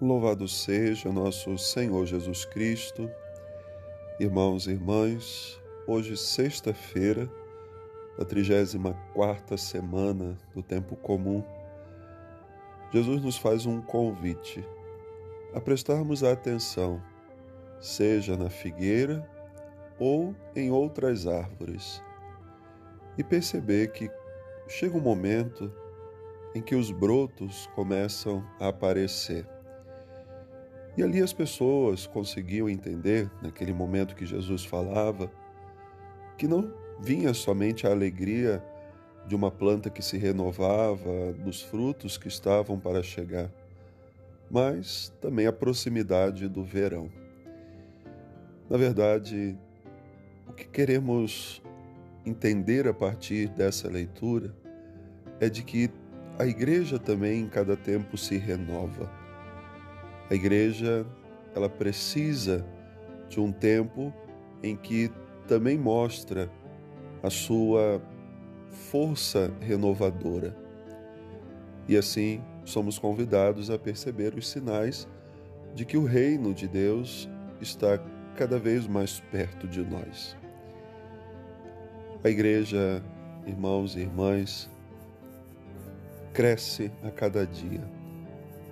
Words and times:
Louvado 0.00 0.48
seja 0.48 1.12
nosso 1.12 1.58
Senhor 1.58 2.06
Jesus 2.06 2.46
Cristo. 2.46 3.10
Irmãos 4.18 4.66
e 4.66 4.70
irmãs, 4.70 5.60
hoje 5.86 6.16
sexta-feira, 6.16 7.30
da 8.16 8.24
34ª 8.24 9.58
semana 9.58 10.38
do 10.54 10.62
tempo 10.62 10.96
comum, 10.96 11.44
Jesus 12.90 13.20
nos 13.20 13.36
faz 13.36 13.66
um 13.66 13.82
convite 13.82 14.66
a 15.52 15.60
prestarmos 15.60 16.24
atenção, 16.24 17.02
seja 17.78 18.38
na 18.38 18.48
figueira 18.48 19.28
ou 19.98 20.34
em 20.56 20.70
outras 20.70 21.26
árvores, 21.26 22.02
e 23.18 23.22
perceber 23.22 23.92
que 23.92 24.10
chega 24.66 24.96
um 24.96 25.02
momento 25.02 25.70
em 26.54 26.62
que 26.62 26.74
os 26.74 26.90
brotos 26.90 27.68
começam 27.74 28.42
a 28.58 28.68
aparecer 28.68 29.46
e 31.00 31.02
ali 31.02 31.22
as 31.22 31.32
pessoas 31.32 32.06
conseguiam 32.06 32.68
entender, 32.68 33.30
naquele 33.40 33.72
momento 33.72 34.14
que 34.14 34.26
Jesus 34.26 34.66
falava, 34.66 35.32
que 36.36 36.46
não 36.46 36.74
vinha 37.00 37.32
somente 37.32 37.86
a 37.86 37.90
alegria 37.90 38.62
de 39.26 39.34
uma 39.34 39.50
planta 39.50 39.88
que 39.88 40.02
se 40.02 40.18
renovava, 40.18 41.32
dos 41.42 41.62
frutos 41.62 42.18
que 42.18 42.28
estavam 42.28 42.78
para 42.78 43.02
chegar, 43.02 43.50
mas 44.50 45.10
também 45.22 45.46
a 45.46 45.52
proximidade 45.52 46.46
do 46.48 46.62
verão. 46.62 47.10
Na 48.68 48.76
verdade, 48.76 49.56
o 50.46 50.52
que 50.52 50.66
queremos 50.68 51.62
entender 52.26 52.86
a 52.86 52.92
partir 52.92 53.48
dessa 53.48 53.88
leitura 53.88 54.54
é 55.40 55.48
de 55.48 55.62
que 55.62 55.90
a 56.38 56.44
igreja 56.44 56.98
também 56.98 57.40
em 57.40 57.48
cada 57.48 57.74
tempo 57.74 58.18
se 58.18 58.36
renova. 58.36 59.19
A 60.30 60.34
igreja, 60.34 61.04
ela 61.56 61.68
precisa 61.68 62.64
de 63.28 63.40
um 63.40 63.50
tempo 63.50 64.14
em 64.62 64.76
que 64.76 65.10
também 65.48 65.76
mostra 65.76 66.48
a 67.20 67.28
sua 67.28 68.00
força 68.70 69.52
renovadora. 69.60 70.56
E 71.88 71.96
assim 71.96 72.40
somos 72.64 72.96
convidados 72.96 73.70
a 73.70 73.78
perceber 73.78 74.34
os 74.36 74.48
sinais 74.48 75.08
de 75.74 75.84
que 75.84 75.96
o 75.96 76.04
reino 76.04 76.54
de 76.54 76.68
Deus 76.68 77.28
está 77.60 77.98
cada 78.36 78.56
vez 78.56 78.86
mais 78.86 79.18
perto 79.32 79.66
de 79.66 79.82
nós. 79.82 80.36
A 82.22 82.30
igreja, 82.30 83.02
irmãos 83.44 83.96
e 83.96 84.00
irmãs, 84.00 84.70
cresce 86.32 86.92
a 87.02 87.10
cada 87.10 87.44
dia 87.44 87.99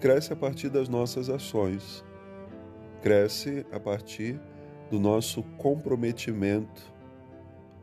cresce 0.00 0.32
a 0.32 0.36
partir 0.36 0.68
das 0.68 0.88
nossas 0.88 1.28
ações, 1.28 2.04
cresce 3.02 3.66
a 3.72 3.80
partir 3.80 4.40
do 4.90 4.98
nosso 4.98 5.42
comprometimento. 5.58 6.82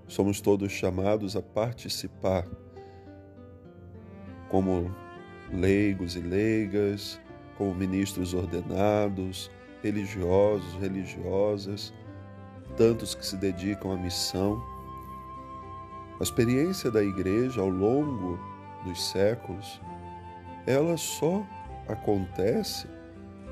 Somos 0.08 0.42
todos 0.42 0.72
chamados 0.72 1.36
a 1.36 1.42
participar, 1.42 2.48
como 4.50 4.94
leigos 5.52 6.16
e 6.16 6.20
leigas, 6.20 7.20
como 7.58 7.74
ministros 7.74 8.34
ordenados, 8.34 9.52
religiosos, 9.82 10.74
religiosas, 10.76 11.94
tantos 12.78 13.16
que 13.16 13.26
se 13.26 13.38
dedicam 13.38 13.92
à 13.92 13.98
missão. 13.98 14.62
A 16.20 16.24
experiência 16.24 16.92
da 16.92 17.04
igreja 17.04 17.62
ao 17.62 17.70
longo 17.70 18.40
dos 18.84 19.10
séculos, 19.10 19.82
ela 20.66 20.98
só 20.98 21.46
acontece 21.88 22.88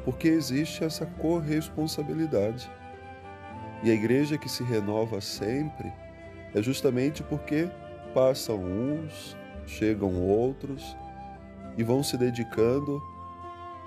porque 0.06 0.28
existe 0.28 0.84
essa 0.84 1.06
corresponsabilidade. 1.06 2.70
E 3.84 3.92
a 3.92 3.94
igreja 3.94 4.38
que 4.38 4.50
se 4.50 4.64
renova 4.64 5.22
sempre 5.22 5.92
é 6.54 6.62
justamente 6.62 7.24
porque 7.24 7.70
passam 8.14 8.58
uns, 8.58 9.38
chegam 9.66 10.22
outros 10.22 10.98
e 11.78 11.84
vão 11.84 12.04
se 12.04 12.18
dedicando 12.18 13.02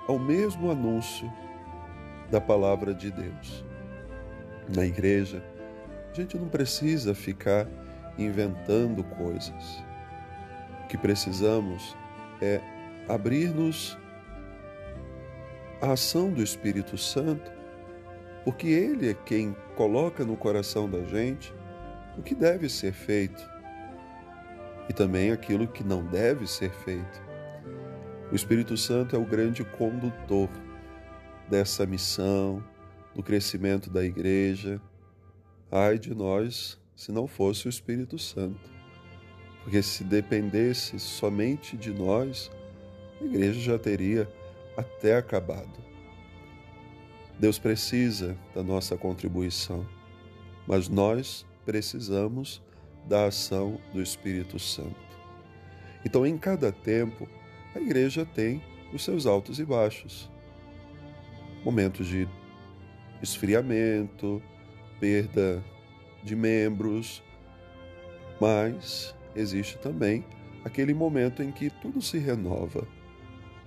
ao 0.07 0.17
mesmo 0.17 0.71
anúncio 0.71 1.31
da 2.31 2.39
palavra 2.41 2.93
de 2.93 3.11
Deus. 3.11 3.63
Na 4.73 4.85
igreja, 4.85 5.43
a 6.11 6.15
gente 6.15 6.37
não 6.37 6.47
precisa 6.47 7.13
ficar 7.13 7.67
inventando 8.17 9.03
coisas. 9.03 9.83
O 10.83 10.87
que 10.87 10.97
precisamos 10.97 11.95
é 12.41 12.61
abrir-nos 13.07 13.97
a 15.83 15.91
ação 15.91 16.31
do 16.31 16.41
Espírito 16.41 16.97
Santo, 16.97 17.51
porque 18.45 18.67
Ele 18.67 19.09
é 19.09 19.13
quem 19.13 19.53
coloca 19.75 20.23
no 20.23 20.37
coração 20.37 20.89
da 20.89 21.03
gente 21.03 21.53
o 22.17 22.21
que 22.21 22.33
deve 22.33 22.69
ser 22.69 22.93
feito 22.93 23.43
e 24.87 24.93
também 24.93 25.29
aquilo 25.29 25.67
que 25.67 25.83
não 25.83 26.05
deve 26.05 26.47
ser 26.47 26.71
feito. 26.71 27.21
O 28.31 28.35
Espírito 28.35 28.77
Santo 28.77 29.13
é 29.13 29.19
o 29.19 29.25
grande 29.25 29.65
condutor 29.65 30.49
dessa 31.49 31.85
missão, 31.85 32.63
do 33.13 33.21
crescimento 33.21 33.89
da 33.89 34.05
igreja. 34.05 34.81
Ai 35.69 35.99
de 35.99 36.15
nós 36.15 36.79
se 36.95 37.11
não 37.11 37.27
fosse 37.27 37.67
o 37.67 37.69
Espírito 37.69 38.17
Santo, 38.17 38.71
porque 39.63 39.83
se 39.83 40.05
dependesse 40.05 40.97
somente 40.97 41.75
de 41.75 41.91
nós, 41.91 42.49
a 43.19 43.25
igreja 43.25 43.59
já 43.59 43.77
teria 43.77 44.29
até 44.77 45.15
acabado. 45.15 45.83
Deus 47.39 47.57
precisa 47.57 48.37
da 48.53 48.63
nossa 48.63 48.95
contribuição, 48.95 49.85
mas 50.67 50.87
nós 50.87 51.45
precisamos 51.65 52.61
da 53.07 53.25
ação 53.25 53.79
do 53.91 54.01
Espírito 54.01 54.59
Santo. 54.59 54.95
Então, 56.05 56.25
em 56.25 56.37
cada 56.37 56.71
tempo, 56.71 57.27
a 57.75 57.79
igreja 57.79 58.25
tem 58.25 58.61
os 58.93 59.03
seus 59.03 59.25
altos 59.25 59.59
e 59.59 59.65
baixos. 59.65 60.29
Momentos 61.65 62.07
de 62.07 62.27
esfriamento, 63.21 64.41
perda 64.99 65.63
de 66.23 66.35
membros, 66.35 67.23
mas 68.39 69.15
existe 69.35 69.77
também 69.77 70.25
aquele 70.63 70.93
momento 70.93 71.41
em 71.41 71.51
que 71.51 71.69
tudo 71.69 72.01
se 72.01 72.17
renova 72.17 72.87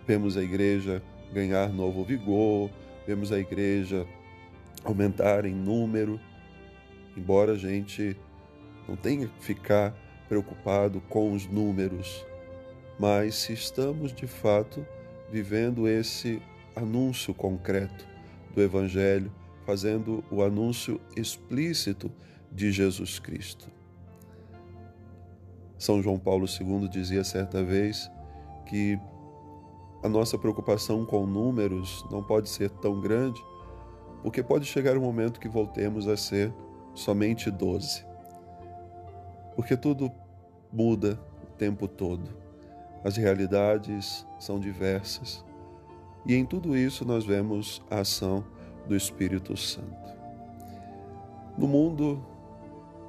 Vemos 0.07 0.37
a 0.37 0.43
igreja 0.43 1.03
ganhar 1.33 1.69
novo 1.69 2.05
vigor, 2.05 2.71
vemos 3.07 3.33
a 3.33 3.39
igreja 3.39 4.07
aumentar 4.85 5.45
em 5.45 5.55
número, 5.55 6.21
embora 7.17 7.53
a 7.53 7.59
gente 7.59 8.17
não 8.89 8.95
tenha 8.95 9.27
que 9.27 9.45
ficar 9.45 9.95
preocupado 10.29 11.01
com 11.09 11.33
os 11.33 11.47
números, 11.47 12.25
mas 12.99 13.35
se 13.35 13.53
estamos 13.53 14.13
de 14.13 14.27
fato 14.27 14.87
vivendo 15.31 15.89
esse 15.89 16.41
anúncio 16.75 17.35
concreto 17.35 18.07
do 18.55 18.63
Evangelho, 18.63 19.33
fazendo 19.65 20.25
o 20.31 20.43
anúncio 20.43 21.01
explícito 21.17 22.13
de 22.53 22.71
Jesus 22.71 23.19
Cristo. 23.19 23.69
São 25.77 26.03
João 26.03 26.19
Paulo 26.19 26.47
II 26.47 26.89
dizia 26.89 27.25
certa 27.25 27.63
vez 27.63 28.11
que 28.67 28.99
a 30.03 30.09
nossa 30.09 30.39
preocupação 30.39 31.05
com 31.05 31.27
números 31.27 32.05
não 32.11 32.23
pode 32.23 32.49
ser 32.49 32.71
tão 32.71 33.01
grande, 33.01 33.43
porque 34.23 34.43
pode 34.43 34.65
chegar 34.65 34.97
um 34.97 35.01
momento 35.01 35.41
que 35.41 35.49
voltemos 35.49 36.07
a 36.09 36.17
ser 36.17 36.53
somente 36.95 37.51
doze. 37.51 38.05
Porque 39.55 39.77
tudo 39.77 40.11
muda 40.73 41.19
o 41.43 41.47
tempo 41.57 41.89
todo. 41.89 42.29
As 43.03 43.17
realidades 43.17 44.27
são 44.39 44.59
diversas. 44.59 45.45
E 46.27 46.35
em 46.35 46.45
tudo 46.45 46.77
isso 46.77 47.05
nós 47.05 47.25
vemos 47.25 47.83
a 47.91 48.01
ação 48.01 48.45
do 48.89 48.97
Espírito 48.97 49.57
Santo. 49.57 50.15
No 51.57 51.67
mundo 51.67 52.23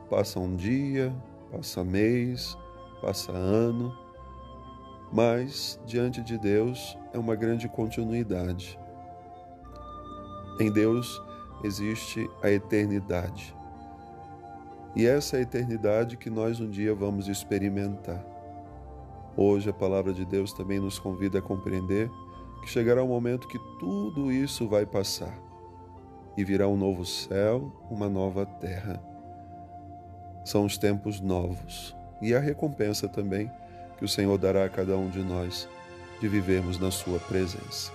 passa 0.10 0.40
um 0.40 0.56
dia, 0.56 1.14
passa 1.52 1.84
mês, 1.84 2.58
passa 3.02 3.32
ano, 3.32 3.94
mas 5.12 5.80
diante 5.86 6.22
de 6.22 6.38
Deus 6.38 6.98
é 7.14 7.18
uma 7.18 7.36
grande 7.36 7.68
continuidade. 7.68 8.80
Em 10.60 10.72
Deus 10.72 11.22
existe 11.64 12.30
a 12.42 12.50
eternidade. 12.50 13.56
E 14.96 15.06
essa 15.06 15.36
é 15.36 15.40
a 15.40 15.44
eternidade 15.44 16.18
que 16.18 16.30
nós 16.30 16.60
um 16.60 16.70
dia 16.70 16.94
vamos 16.94 17.28
experimentar. 17.28 18.26
Hoje 19.36 19.70
a 19.70 19.74
palavra 19.74 20.14
de 20.14 20.26
Deus 20.26 20.52
também 20.52 20.80
nos 20.80 20.98
convida 20.98 21.40
a 21.40 21.42
compreender 21.42 22.10
que 22.62 22.70
chegará 22.70 23.04
um 23.04 23.08
momento 23.08 23.48
que 23.48 23.60
tudo 23.80 24.32
isso 24.32 24.68
vai 24.68 24.86
passar 24.86 25.38
e 26.36 26.44
virá 26.44 26.68
um 26.68 26.76
novo 26.76 27.06
céu, 27.06 27.72
uma 27.90 28.10
nova 28.10 28.46
terra. 28.46 29.02
São 30.44 30.66
os 30.66 30.78
tempos 30.78 31.22
novos 31.22 31.96
e 32.22 32.34
a 32.34 32.40
recompensa 32.40 33.08
também 33.08 33.52
que 33.98 34.06
o 34.06 34.08
Senhor 34.08 34.38
dará 34.38 34.66
a 34.66 34.70
cada 34.70 34.98
um 34.98 35.10
de 35.10 35.20
nós 35.24 35.68
de 36.20 36.28
vivermos 36.28 36.80
na 36.80 36.92
Sua 36.92 37.20
presença. 37.20 37.92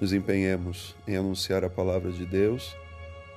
nos 0.00 0.12
empenhemos 0.12 0.94
em 1.06 1.16
anunciar 1.16 1.64
a 1.64 1.70
palavra 1.70 2.10
de 2.10 2.26
Deus, 2.26 2.76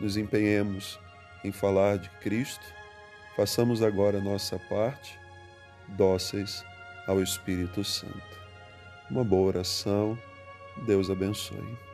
nos 0.02 0.18
empenhemos 0.18 1.00
em 1.44 1.52
falar 1.52 1.98
de 1.98 2.10
Cristo, 2.22 2.66
façamos 3.36 3.82
agora 3.82 4.18
a 4.18 4.22
nossa 4.22 4.60
parte, 4.68 5.18
dóceis 5.90 6.66
ao 7.08 7.22
Espírito 7.22 7.84
Santo. 7.84 8.38
Uma 9.10 9.24
boa 9.24 9.48
oração, 9.48 10.18
Deus 10.86 11.10
abençoe. 11.10 11.87